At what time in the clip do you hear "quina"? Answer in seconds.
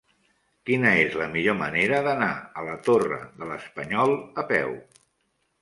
0.69-0.93